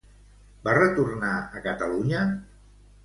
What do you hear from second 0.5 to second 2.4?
Va retornar a Catalunya?